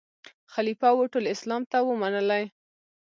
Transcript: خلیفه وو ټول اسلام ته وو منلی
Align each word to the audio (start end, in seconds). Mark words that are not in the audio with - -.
خلیفه 0.53 0.89
وو 0.93 1.11
ټول 1.13 1.25
اسلام 1.35 1.61
ته 1.71 1.77
وو 1.85 1.93
منلی 2.01 2.43